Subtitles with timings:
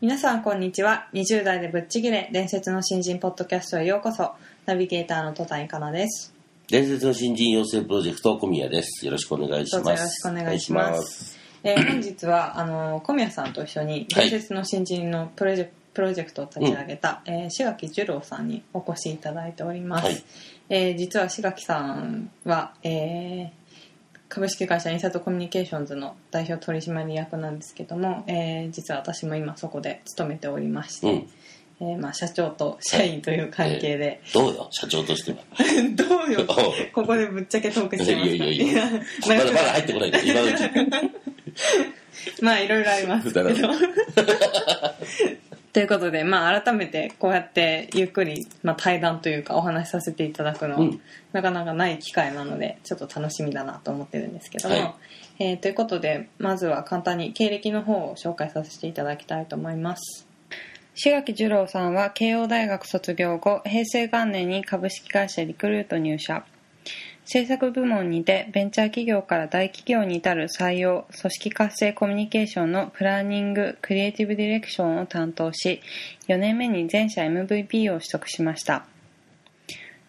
[0.00, 1.08] 皆さんこんにちは。
[1.12, 4.32] 20代でぶっちぎれ伝説の新人ポッドキャストへようこそ。
[4.64, 6.32] ナビゲーターの戸谷香奈です。
[6.68, 9.04] 伝説の新人養成プロジェクト小宮です。
[9.04, 9.88] よろしくお願いします。
[9.90, 11.38] よろしくお願いします。
[11.62, 14.30] えー本日はあの小宮さんと一緒にはい。
[14.30, 20.24] 伝説の新人のプロジェ,、プロジェクトを立ち上げた、えー志垣十郎さんにお越しいただいております、はい。
[20.70, 23.59] えー実は志垣さんは、えー
[24.30, 31.28] 株式会社インサイトコミュニケーションズの代表取締役なんですけども、えー実は私も今そこで勤めておりまして、うん
[31.80, 35.38] えーまあ、社長と社員という関係で、どうよ、社長としては。
[35.96, 36.46] どうよ？
[36.94, 38.84] ここでぶっちゃけトークしいてますやいやいやいや。
[39.26, 40.62] ままあだまだ入ってこないから、今のうち。
[42.42, 43.50] まあいろいろありますけど。
[45.72, 51.00] ということで、まあ、改めてこうやってゆっくり、まあ、対談というかお話しさせていただくのは、うん。
[51.32, 54.94] なかなかない機会なのでちょっと楽しみだなと思ってるんですけども、はい。
[55.38, 60.26] えーということでまずは簡単に経歴の方を紹介させていただきたいと思います。
[60.94, 66.44] 志垣二郎さんは慶応大学卒業後平成元年に株式会社リクルート入社
[67.32, 75.80] 制作部門にてベンチャー企業から大企業に至る採用組織活性コミュニケーションのプランニングクリエイティブディレクションを担当し
[76.26, 78.84] 4年目に全社 MVP を取得しました。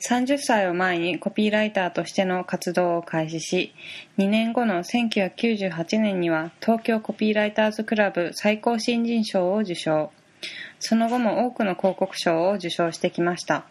[0.09, 3.75] 30歳を前にコピーライターとしての活動を開始し
[4.17, 10.11] 2年後の1998年には東京コピーライターズクラブ最高新人賞を受賞
[10.79, 13.65] その後も多くの広告賞を受賞してきました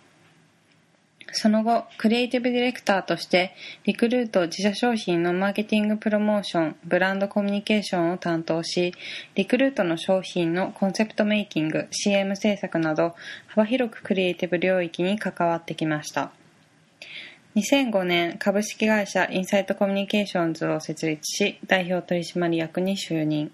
[1.33, 3.55] その後、クリエイティブディレクターとして、
[3.85, 8.95] リクルート自社商品のマーケティングプロモーション、ブランドコミュニケーションを担当し、
[9.37, 13.15] リクルートの商品のコンセプトメイキング、CM 制作など、
[13.47, 16.33] 幅広くクリエイティブ領域に関わってきました。
[17.57, 23.53] 2005年、株式会社インサイトコミュニケーションズを設立し、代表取締役に就任。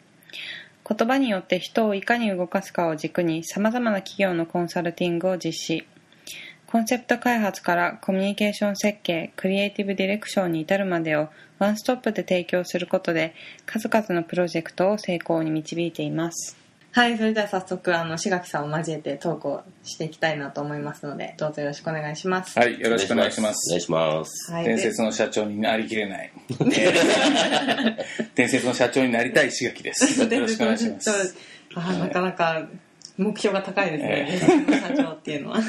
[0.89, 5.87] 言葉によって人をいかに動かすかを軸に様々な企業のコンサルティングを実施。
[6.67, 11.29] コンセプト開発からコミュニケーション設計、クリエイティブディレクションに至るまでを
[11.59, 13.35] ワンストップで提供することで
[13.67, 16.57] 数々のプロジェクトを成功に導いています。
[16.91, 22.59] はい、それでは早速、あの、志垣さんを交えてトークをしていきたいなと思いますので、どうぞよろしくお願いします。
[22.59, 23.71] はい、よろしくお願いします。
[23.71, 24.53] お願いします。
[24.53, 26.33] はい、伝説の社長になりきれない。
[26.51, 28.05] え ー
[28.35, 30.21] 伝説の社長になりたい志垣です。
[30.21, 31.37] よろしくお願いします。
[31.75, 32.67] あーなかなか
[33.19, 35.61] 目標が高いですね、え伝説の社長っていうのは。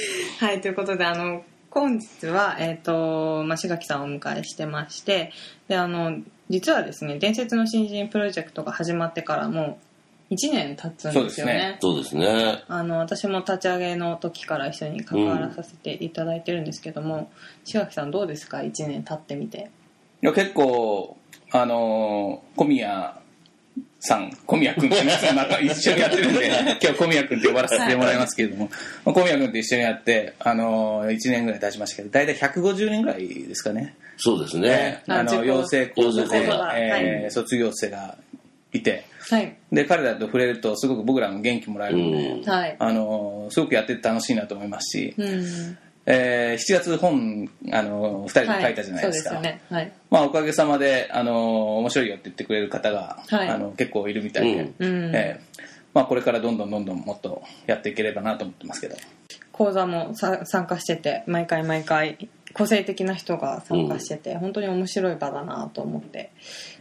[0.40, 5.32] はい、ということで、あの、本日は、えっ、と、まあ、志垣さんをお迎えしてまして、
[5.68, 9.78] で、あの、実はですね、伝説の新人プロジェクトが始まってからも
[10.30, 11.78] う1年経つんですよそうですねね。
[11.80, 12.64] そうですね。
[12.68, 17.30] あの私も立ち上げの時から一緒に関わらさせていただいてるんですけども、
[17.64, 19.70] 志垣さんどうですか？1年経ってみて
[20.22, 21.16] いや結構、
[21.52, 23.20] あのー小宮
[24.00, 26.46] さん、小宮君って皆さんなんか一緒にやってるんで、
[26.80, 28.70] 今日小宮君って呼ばせてもらいますけれども、
[29.04, 33.94] まあ小宮君と一緒にやって、あのー、1年ぐらい経ちましたけど、大体150年ぐらいですかね。
[34.16, 35.02] そうですね。
[35.06, 37.30] あの、あ養成講座でえーはい。
[37.30, 38.16] 卒業生が
[38.72, 39.56] いて、はい。
[39.72, 42.44] で、彼らと触れるとすごく僕らも元気もらえるので、うん。
[42.44, 42.76] はい。
[42.78, 45.78] あのーすごくやってて楽しいなと思いますし、うん
[46.10, 49.42] えー7月本、あのー、2人で書いたじゃないですか。
[50.10, 51.34] まあ、おかげさまで、あのー
[51.80, 53.48] 面白いよって言ってくれる方が、はい。
[53.48, 55.04] あの結構いるみたいで、うん。
[55.06, 55.14] うん。
[55.14, 58.96] えーまあ、これからどんどんどんどんもっとやっていければなと思ってますけど。
[59.52, 66.30] 講座もさ参加してて毎回毎回個性的な人が参加してて、本当に面白い場だなと思って。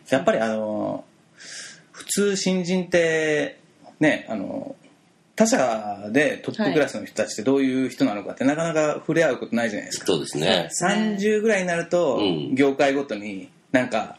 [0.09, 1.03] やっぱりあの
[1.91, 3.59] 普通新人って
[3.99, 4.75] ねあの
[5.37, 10.67] 他社でトップクラスの人たちってどういう人なのかってなかなか触れ合うことないじゃないですか、そうですね。
[10.81, 12.55] 30ぐらいになるとうん。
[12.55, 14.17] 業界ごとになんか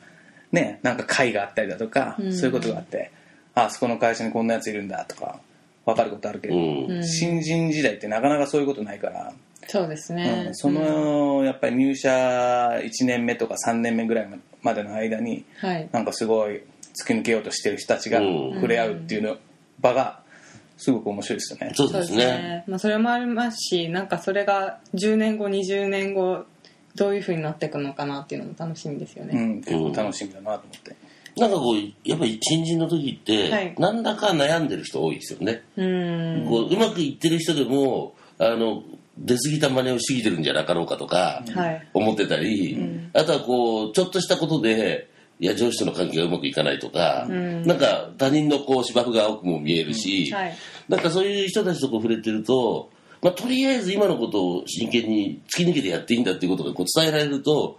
[0.52, 2.32] ねなんか会があったりだとか、うん。
[2.32, 3.10] そういうことがあって
[3.54, 5.40] ああそこの会社にこんなやついるんだとか
[5.84, 6.54] 分かることあるけど、
[7.02, 9.32] 新人時代ってなかなかそういうことないから、
[9.66, 14.28] そうですね、うんそのやっぱり入社1年目とか3年目ぐらい
[14.62, 15.88] までの間にはい。
[15.90, 16.62] なんかすごい
[17.02, 18.54] 突き抜けようとしてる人たちがうん。
[18.54, 19.36] 触れ合うっていうの
[19.80, 20.20] 場が
[20.78, 21.72] すごく面白いですよね。
[21.74, 22.64] そうですね。
[22.66, 26.44] まあ、それもありますしなんかそれが10年後20年後
[26.94, 30.96] どういうふうになっていくのかなっていうのも楽しみですよね、うん結構楽しみだなと思って、
[31.36, 33.74] なんかこう、やっぱり新人の時って、はい。
[33.78, 35.62] なんだか悩んでる人多いですよね。
[35.76, 36.46] うん。
[36.48, 38.82] こううまくいってる人でも、あの、
[39.16, 41.88] 出過ぎた真似をしすぎてるんじゃなかろうかとか、はい。
[41.94, 42.78] 思ってたり、
[43.12, 45.08] あとはこう、ちょっとしたことで、
[45.40, 47.62] いや、上司との関係がうまくいかないとか、ん。
[47.64, 50.56] なんか他人のこう芝生が青くも見えるし、はい。
[50.88, 52.90] なんかそういう人たちとこう触れてると、
[53.20, 57.78] まあ、とりあえず今のことを真剣に突き抜けてやっていいんだっていうことがこう伝えられると、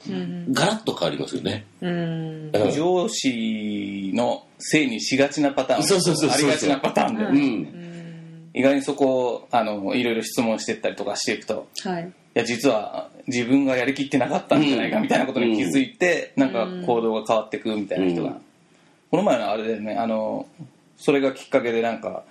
[0.51, 1.65] ガラッと変わりますよね。
[1.81, 2.51] うん。
[2.53, 2.71] うん。
[2.71, 5.83] 上司のせいにしがちなパターン。
[5.83, 8.49] そうそうそうそうありがちなパターンで、うん。
[8.53, 12.03] 意外にそこをあのいろいろ質問してったりとかしていくとはい。
[12.03, 18.41] いや実は自分がやりきってなかったんじゃないかみたいなことに気づいて、なんか行動が変わっていくみたいな人が、うん。
[19.11, 20.47] この前のあれでねあの
[20.97, 22.23] それがきっかけでなんか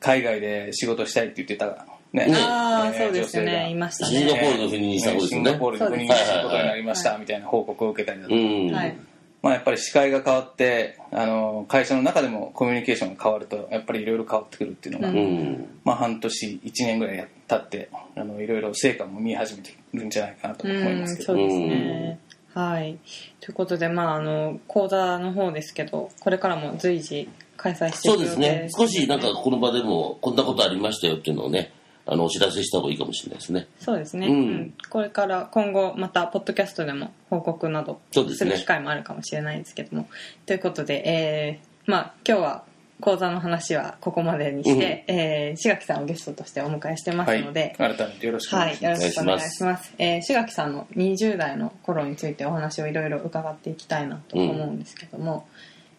[0.00, 2.26] 海外で仕事したいって言ってたね。
[2.26, 3.64] ねああねそうですよ女性が。
[3.64, 5.46] ねいましたシンガねポールの赴任したことですよね。
[5.46, 5.58] シンガ。
[5.58, 8.72] ポールに赴任したことになりましたみたいな報告を受けたりだとか、うん。
[8.72, 8.96] はい
[9.42, 15.68] まあ、やっぱり視界が変わってあの会社の中でもコミュニケーションが変わるとやっぱりいろいろ変わってくるっていうのが、うん。
[15.84, 22.18] まあ、半年1年ぐらいや経ってあのいろいろ成果も見え始めてるんじゃないかなと思いますけどそうですね。
[22.56, 22.98] はい。
[23.40, 27.28] ということで、まあ、あの、講座の方ですけど、これからも随時
[27.58, 28.68] 開催していそうくですね。
[28.74, 31.70] 少しなんかこの場でもこんなことありましたよっていうのをね、
[32.06, 33.66] あの、お知らせした方がいいかもしれないですね。
[33.80, 34.34] そうですね、うん。
[34.34, 34.74] うん。
[34.88, 40.08] これから今後またポッドキャストでも報告などする機会もあるかもしれないですけども、
[40.46, 42.64] ということで、えーまあ、今日は
[43.00, 49.94] 講座の話はここまでにして、えー、志垣さんをゲストとしてお迎えしてまはいすので、改めてよろしくおはい、願いします、よろしくお願いします。
[49.98, 55.46] えー、志垣さんの20代の頃についてお話をいろいろ伺っていきたいなと思うんですけども、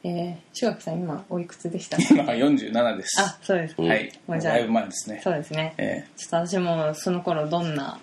[0.10, 1.98] えー、志垣さん今おいくつでした？
[1.98, 3.20] 今47です。
[3.22, 3.84] あ、そうですか。
[3.84, 4.12] うんはい。
[4.28, 5.22] もうじゃあだいぶ前ですね。
[5.24, 5.74] そうですね。
[5.78, 8.00] えちょっと私もその頃どんな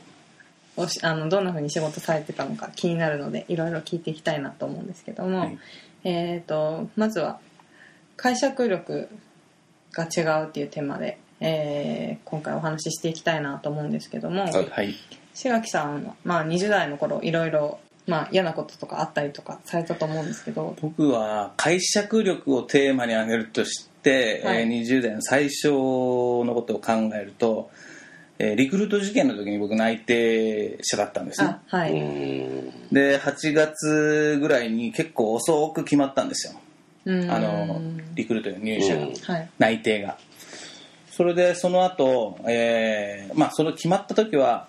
[0.76, 5.58] おしあのどんな風に仕事されてたのか気になるのでいろいろ聞いていきたいなと思うんですけども、はい。
[6.04, 7.38] えっ、とまずは
[8.16, 9.08] 解釈力
[9.92, 14.94] が違うっていうテーマで、えー今回お話ししていきたいなと思うんですけども、はい。
[15.34, 20.76] 志垣さんは、まあ、20代の頃いろいろ、まあ、嫌なこととかあったりとかされたと思うんですけど。
[20.80, 24.62] 僕は解釈力をテーマに挙げるとして、はい。
[24.62, 27.70] えー20代の最初のことを考えると、
[28.38, 31.48] えーリクルート事件の時に僕内定者だったんですね。
[31.48, 32.88] あはい、うん。
[32.92, 36.60] で8月ぐらいに結構遅く決まったんですよ。
[37.06, 37.30] うん。
[37.30, 37.80] あの
[38.14, 39.06] リクルートの入社が、
[39.58, 40.18] 内定が
[41.16, 44.66] それでその後、えーまあその決まった時は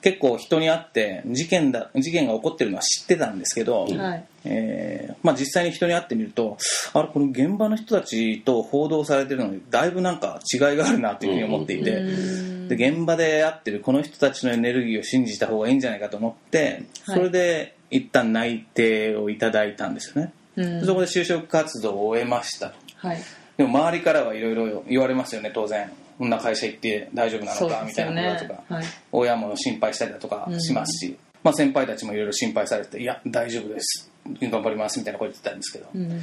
[0.00, 4.24] 結構人に会って事件だ事件が起こってるのは知ってたんですけど、はい。
[4.44, 6.56] えーまあ、実際に人に会ってみると
[6.92, 12.68] あれこの現場の人たちと報道されてるのにだいぶなんか違いがあるなというふうに思っていて、うん。
[12.68, 17.16] で現場で会ってるこの人たちのエネルギーを信じた方がいいんじゃないかと思ってはい。
[17.16, 20.86] それで一旦内定をいただいたんですよね、うん。
[20.86, 22.76] そこで就職活動を終えましたと。
[22.96, 23.18] はい
[23.58, 25.50] でも周りからはいろいろ言われますよね。
[25.52, 25.90] 当然。
[26.16, 28.84] こんな会社行って大丈夫なのかみたいなことだとか、はい。
[29.12, 34.10] 親も心配したりだとかしますし、まあ、先輩たちもいろいろ心配されて「いや大丈夫です。
[34.40, 36.20] 頑張ります」みたいなこと言ってたんですけど、うん。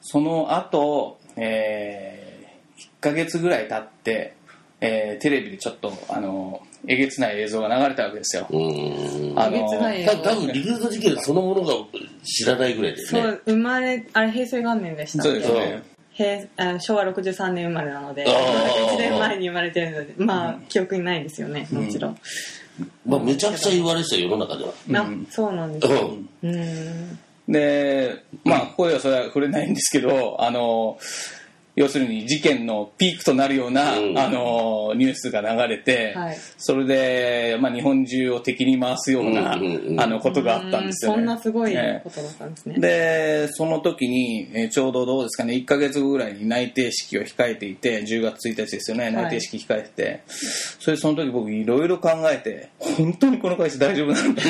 [0.00, 4.34] その後、えー、1ヶ月ぐらい経って、
[4.80, 9.38] えーテレビでちょっとあのえげつない映像が流れたわけですよ、うん。
[9.38, 10.12] あえげつない映像。
[10.12, 11.74] た多分リクルート事件そのものが
[12.22, 13.22] 知らないぐらいですね。
[13.22, 18.94] そう生まれあれ平成元年でしたそうですよね平あ昭和63年生まれなのであー。
[18.94, 22.18] 1年前に生まれてるのでまあ、記憶にないですよねもちろん、
[23.06, 24.72] まあ、めちゃくちゃ言われてたよ世の中では。
[24.94, 26.28] あそうなんですかうん。
[26.42, 27.18] うん。
[27.48, 30.98] でまあここではそれは触れないんですけどあの
[31.76, 34.18] 要するに事件のピークとなるような、うん。
[34.18, 36.36] あのニュースが流れて、はい。
[36.56, 41.16] それで、まあ、日本中を敵に回すような、うんうんうんあのことがあったんですよね。
[41.18, 42.00] そんなすごいええ。
[42.04, 54.42] ことだったんですね、でその時に、えーちょうどどうですかね1ヶ月後ぐらいに内定式を控えていて10月1日ですよね内定式控えてて、それでその時僕いろいろ考えて本当にこの会社大丈夫なのか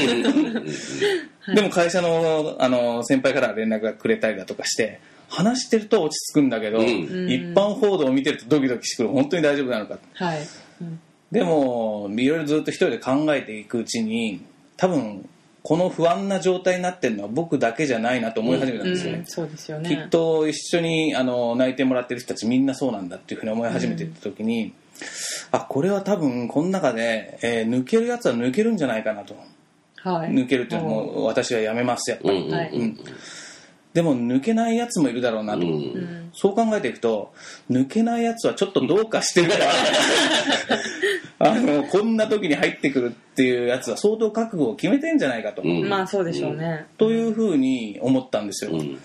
[1.54, 5.00] でも会社のあの先輩から連絡がくれたりだとかして
[5.35, 6.87] 話してると落ち着くんだけど、うん。
[6.87, 9.09] 一般報道を見てるとドキドキしてくる。
[9.11, 9.99] 本当に大丈夫なのか。
[10.14, 10.38] はい、
[10.81, 11.00] うん
[11.35, 14.41] でもいろいろずっと一人で考えていくうちに
[14.76, 15.29] 多分
[15.64, 19.88] この不安な状態になってるのは僕だけじゃないなと思い始めたんですよね、うんそうですよね。
[19.88, 24.75] きっと一緒にあの泣いてもらってる人たちみんなそうなんだっていうふうに思い始めていった時に、
[25.50, 29.35] あこれは多分この中で、えー抜けるやつは抜けるんじゃないかなと。
[29.97, 30.31] はい。
[30.31, 31.25] 抜けるっていうのはもう。
[31.25, 32.99] 私はやめますやっぱり、うんうんはいうん
[33.94, 35.72] でも抜けないやつもいるだろうなと、うん。
[35.72, 37.32] うんそう考えていくと
[37.70, 39.66] 抜けないやつはちょっとどうかしてるから。
[41.38, 45.88] あのこんな時に入ってくるっていうやつは相当覚悟を決めてんじゃないかと、うん。
[45.88, 48.98] まあそうでしょうね、というふうに思ったんですよ、うん。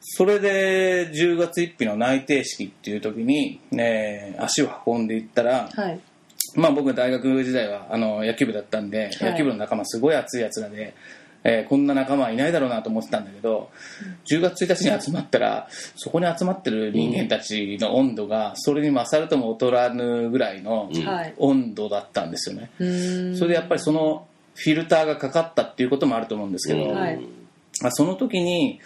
[0.00, 6.00] それで10月1日の内定式っていう時に、ね、足を運んでいったら、はい。
[6.54, 9.32] まあ、僕大学時代はあの野球部だったんで、はい。
[9.32, 10.94] 野球部の仲間すごい熱いやつらで、
[11.44, 13.70] えーこんな仲間はいないだろうなと思ってたんだけど、
[14.26, 20.90] 10月1日に集まったらそこに集まってる人間たちの温度がそれに勝るとも劣らぬぐらいの
[21.36, 23.36] 温度だったんですよね、うーん。
[23.36, 26.94] それでやっぱりそのフィルターがかかったっていうこともあると思うんですけど、うん。
[26.96, 27.20] はい。
[27.82, 28.80] まあ、その時に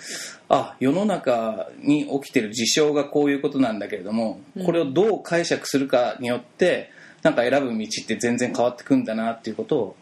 [0.48, 6.90] あ世の中に起きてる事象がこういうことなんだけれどもこれをどう解釈するかによって
[7.22, 9.96] なんか選ぶ道って全然変わってくんだなっていうことを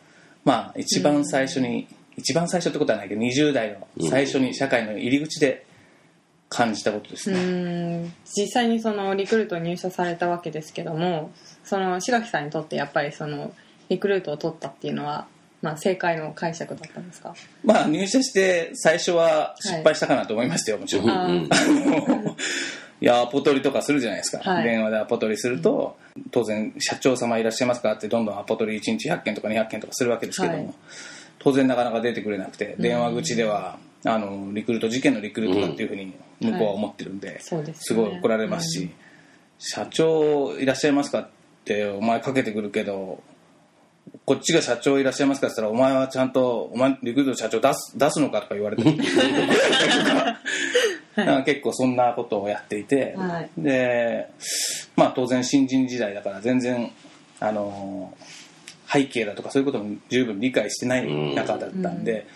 [0.44, 5.66] まあ一番最初に、一番最初ってことはないけど20代の最初に社会の入り口で
[6.49, 8.14] 感じたことですうね、ーん。
[8.37, 11.32] 実際にそのリクルート入社されたわけですけども
[11.64, 13.52] その志垣さんにとってやっぱりその
[13.88, 15.26] リクルートを取ったっていうのは、
[15.61, 17.35] まあ、正解の解釈だったんですか？
[17.64, 21.49] まあ入社して最初は失敗したかなと思いましたよもちろん、
[23.00, 24.64] いやアポ取りとかするじゃないですか、はい。
[24.64, 25.96] 電話でアポ取りすると、
[26.30, 30.75] 当然社長様いらっしゃいますかってどんどんアポ取り1日100件とか200件とかするわけですけども、はい
[31.38, 38.90] 当然なかなか出てくれなくて電話口では、あのリクルート事件のリクルートだっていうふうに向こうは思ってるんで、すすごい怒られますし、
[39.59, 41.28] 社長いらっしゃいますかっ
[41.64, 43.23] てお前かけてくるけど
[44.25, 48.85] こっちが社長いらっしゃいますかって言ったらお前はちゃんとお前リクルートの社長出す出すのかとか言われて
[51.45, 53.50] 結構そんなことをやっていて、はい。
[53.59, 54.28] で
[54.97, 56.93] まあ当然新人時代だから全然
[57.40, 58.14] あの
[58.90, 62.26] 背景だとかそういうことも十分理解してない中だったんで、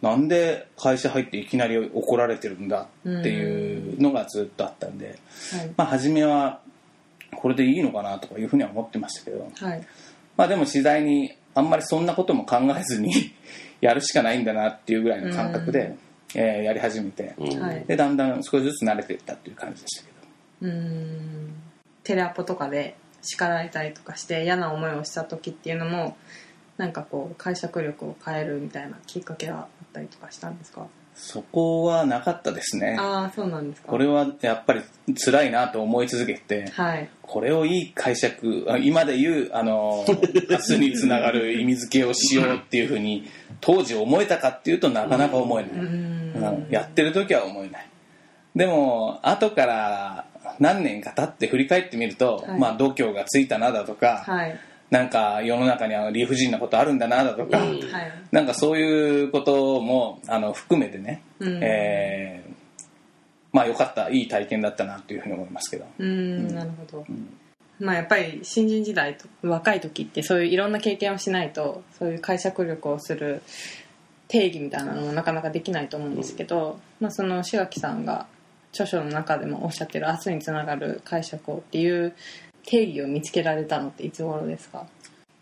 [0.00, 5.16] なんで会社入っていきなり怒られてるんだっていうのがずっとあったんで、はい
[5.76, 6.60] まあ初めは
[7.36, 9.86] これでいいのかなとかいうふうには思ってましたけど、はい。
[10.36, 13.12] まあでも次第にあんまりそんなことも考えずに
[13.80, 15.94] やるしかないんだなっていうぐらいの感覚で、
[16.34, 17.34] えーやり始めて、
[17.86, 20.12] でだんだん少しずつ慣れていったっていう感じでしたけ
[20.62, 20.68] ど。
[20.68, 21.52] うーん。
[22.04, 26.16] テレアポとかで叱られたりとかして嫌な思いをした時っていうのも
[26.76, 30.86] なんかこう解釈力を変えるみたいなきっかけがあったりとかしたんですか？
[31.20, 32.96] そこはなかったですね。
[32.96, 33.88] ああそうなんですか。
[33.88, 34.82] これはやっぱり
[35.16, 37.08] 辛いなと思い続けてはい。
[37.22, 40.04] これをいい解釈あ今で言うあの
[40.48, 43.28] 明日につながる意味付けをしようっていうふうに
[43.60, 46.66] 当時思えたかっていうとなかなか思えない、うん。
[46.70, 47.88] やってる時は思えない。
[48.54, 50.26] でも後から
[50.58, 52.60] 何年か経って振り返ってみると、はい。
[52.60, 54.58] まあ度胸がついたなだとか、はい。
[54.90, 57.78] なんか世の中には理不尽なことあるんだなだとか、う
[58.32, 61.60] なんかそういうこともあの含めてね、うん。
[61.62, 62.48] えー
[63.52, 65.86] まあ良かったいい体験だったなというふうに思いますけど。
[65.98, 66.54] うーん。
[66.54, 67.06] なるほど、
[67.80, 73.42] まあやっぱり新人時代と若い時ってそういういろんな経験をしないとそういう解釈力をする
[74.28, 78.26] 定義みたいなのもなかなかできないと思うんですけど、まあ、その志垣さんが
[78.72, 82.14] 著書の中でもおっしゃってる明日につながる解釈をっていう
[82.66, 84.86] 定義を見つけられたのっていつ頃ですか？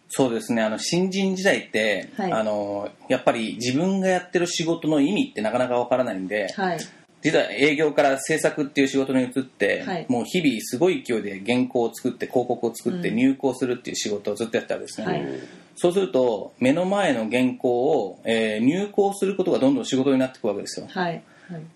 [0.08, 0.62] そうですね。
[0.62, 2.32] あの新人時代って、はい。
[2.32, 6.78] あのやっぱり自分がやってる仕事の意味ってなかなかわからないんで、はい。
[7.22, 10.06] 実は営業から制作っていう仕事に移って、はい。
[10.08, 13.16] もう日々すごい勢いで原稿を作って広告を作ってうん。
[13.16, 15.26] 入稿するっていう仕事をずっとやってたわけですね、はい。
[15.74, 20.86] そうすると目の前の原稿を、えー入稿することがどんどん仕事になっていくわけですよ。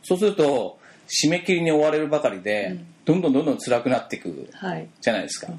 [0.02, 0.78] そうすると
[1.10, 2.86] 締め切りに追われるばかりで、うん。
[3.04, 4.86] どんどんどんどん辛くなっていくはい。
[5.00, 5.52] じゃないですか。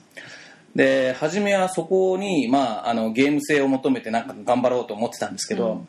[0.75, 5.87] で初めはそこに、まあ、あのゲーム性を求めてなんか頑張ろうと思ってたんですけど、うん。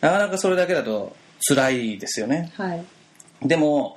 [0.00, 1.14] なかなかそれだけだと
[1.46, 2.50] 辛いですよね。
[2.56, 2.84] はい。
[3.46, 3.96] でも、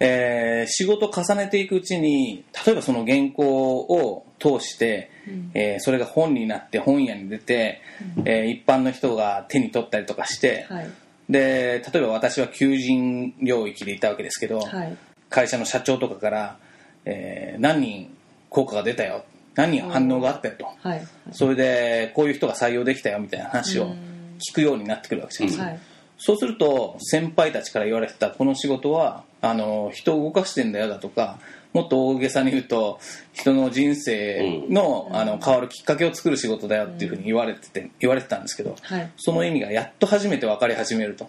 [0.00, 5.50] えー仕事を重ねていくうちに例えばその原稿を通して、うん。
[5.54, 7.80] えーそれが本になって本屋に出て、
[8.26, 10.90] えー一般の人が手に取ったりとかして、はい
[11.28, 14.96] で例えば私は求人領域でいたわけですけど、はい。
[15.30, 16.58] 会社の社長とかから、
[17.04, 18.16] えー何人
[18.50, 19.24] 効果が出たよ
[19.56, 23.94] 何人反応があったよと、はいそれでこういう人が採用できたよみたいな話を
[24.38, 25.80] 聞くようになってくるわけじゃないですか、はい。
[26.18, 31.38] そうすると先輩たちから言われてたこの仕事はあの人を動かしてんだよだとか
[31.74, 33.00] もっと大げさに言うと
[33.32, 39.10] 人の人生の,、あの変わるきっかけを作る仕事だよっていうふうに言われてて言われてたんですけど、はい。
[39.16, 41.28] その意味がやっと初めて分かり始めると、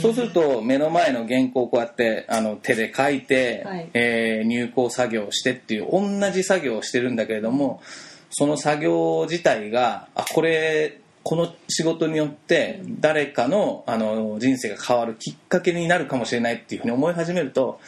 [0.00, 3.90] そうすると目の前の原稿をこうやってあの手で書いて、はい。
[3.94, 7.82] えー入稿作業をしてっていう同じ作業をしてるんだけれども
[8.30, 17.80] その作業自体があこれこの仕事によって誰かのあの人生が変わるきっかけになるかもしれないっていうふうに思い始めると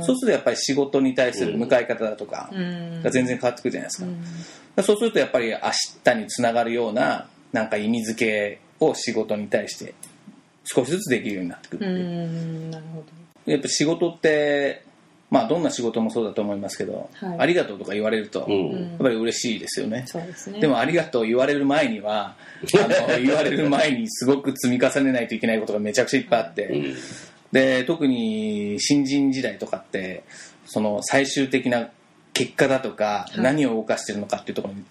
[0.00, 3.02] そうするとやっぱり仕事に対する向かい方だとかうん。
[3.02, 4.84] が全然変わってくるじゃないですか、うん。
[4.84, 5.58] そうするとやっぱり明
[6.02, 9.92] 日につながるようななんか意味付けを仕事に対して
[10.64, 11.90] 少しずつできるようになってくるってう。
[11.90, 14.82] いう、やっぱ仕事って
[15.30, 17.38] まあどんな仕事もそうだと思いますけど、はい。
[17.40, 20.04] ありがとうとか言われると、うやんっぱり嬉しいですよね。
[20.06, 20.60] そうですね。
[20.60, 22.36] でもありがとう言われる前には
[22.74, 26.96] あの言われる前にすごく積み重ねないといけないことがめちゃくちゃいっぱいあって、うん。
[27.52, 30.24] で特に新人時代とかって
[30.66, 31.90] その最終的な
[32.32, 33.40] 結果だとか、い。
[33.40, 34.82] 何を動かしてるのかっていうところに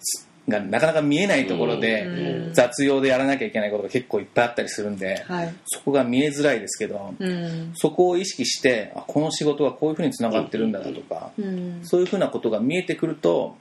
[0.48, 2.54] がなかなか見えないところで、うん。
[2.54, 5.54] 雑用でやらなきゃいけないことが結構いっぱいあったりするんで、はい。
[5.66, 7.72] そこが見えづらいですけど、うん。
[7.74, 11.80] そこを意識してあこの仕事はこういうふうにつながってるんだなとか、うん。
[11.82, 13.56] そういうふうなことが見えてくると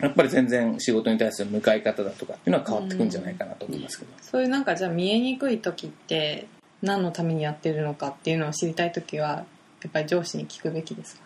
[0.00, 6.46] やっぱり全然仕事に対する向かい方だとかっていうのは変わってくるんじゃないかなと思いますけど、そういうなんかじゃあ見えにくい時って
[6.82, 9.44] 何のためにやってるのかっていうのを知りたい時はや
[9.88, 11.21] っぱり上司に聞くべきですか？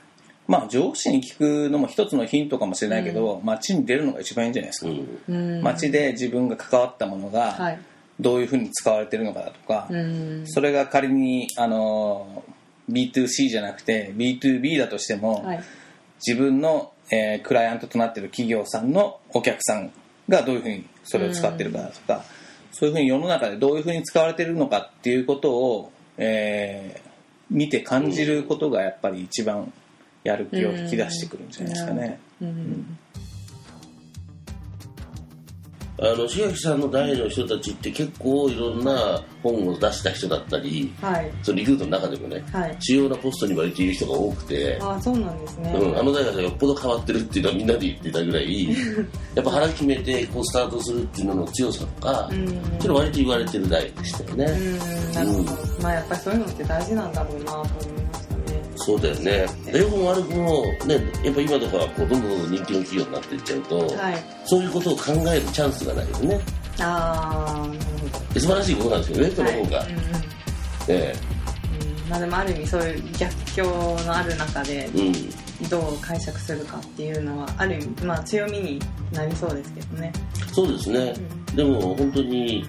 [0.46, 5.08] まあ上司に聞くのも一つのヒントかもしれないけど、街に出るのが一番いいんじゃないですか、うん。
[5.28, 7.78] うん街で自分が関わったものはがい。
[8.18, 10.42] どういうふうに使われてるのかだとか、うん。
[10.46, 12.44] それが仮にあの
[12.90, 15.60] B2C じゃなくて B2B だとしても、はい。
[16.24, 19.92] 自分の、えークライアントとなっている企業さんのお客さん
[20.28, 22.24] がどういうふうにそれを使ってるかだとか、
[22.72, 27.06] そういうふうに世の中でどういうふうに使われてるのかっていうことを、えー
[27.50, 29.72] 見て感じることがやっぱり一番
[30.26, 32.20] やる気を引き出してくるんじゃないですかね。
[32.40, 32.98] うん
[35.98, 41.32] あの志垣さんの代の人たちって結構いろんな本を出した人だったりはい。
[41.42, 42.76] そのリクルートの中でもねはい。
[42.80, 48.68] 主要なポストに割れている人が多くて、ああそうなんですね、うん、あの大学がよっぽど変わってるっていうのはみんなで言ってたぐらい
[49.34, 52.46] やっぱ腹決めてこうスタートするっていうのの強さとか、うん。
[52.46, 55.12] そういうの割と言われてる代でしたよね、うん。
[55.12, 55.52] なるほど、
[55.82, 57.95] まあやっぱりそういうのって大事なんだろうなと思いましたね
[58.86, 59.46] そうだよね。
[59.74, 64.24] 良くも悪くもねやっぱ今とかはこうどんどんどんどん人気の企業になっていっちゃうと、はい。
[64.44, 66.40] そういうことを考えるチャンスがないよね。
[66.78, 68.34] ああなるほど。
[68.34, 69.88] で素晴らしいことなんですよねその方が、はい。
[69.88, 70.04] うんうん。
[70.86, 71.14] え
[72.04, 72.08] うん。
[72.08, 73.64] まあでもある意味そういう逆境
[74.06, 75.68] のある中でえうん。
[75.68, 78.78] どう解釈するかっていうのはある意味まあ強みに
[79.12, 80.12] なりそうですけどね。
[80.52, 81.12] そうですね、
[81.56, 82.64] でも本当に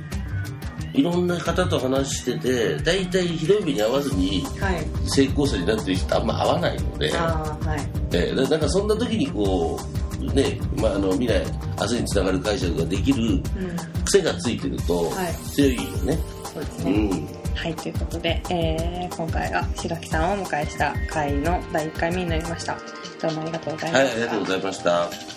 [0.98, 5.10] いろんな方と話してて大体ひどい目に遭わずにはい。
[5.10, 7.58] 成功者になってる人あんま合わないので、は
[8.12, 8.16] い。
[8.16, 9.80] えーだなんかそんな時にこ
[10.20, 11.44] うね、まあ、あの未来
[11.80, 13.42] 明日につながる解釈ができるうん。
[14.06, 15.34] 癖がついてるとはい。
[15.54, 16.18] 強いよね、
[16.54, 17.28] そうですね、うん。
[17.56, 22.78] はいということで、えー今回は白木さんをお迎えした回の第1回目になりました。
[23.22, 25.37] どうもありがとうございまはいした、ありがとうございました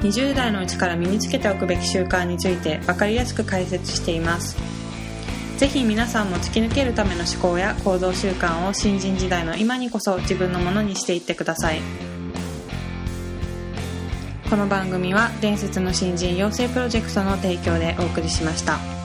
[0.00, 4.56] 20代のうちから身につけておくべき習慣について分かりやすく解説しています
[5.58, 11.80] ぜひ皆さんも突き抜けるための思考や行動習慣を新人時代の今にこそ自分のものにしていってください
[14.48, 18.99] この番組は伝説の新人養成プロジェクトの提供でお送りしました。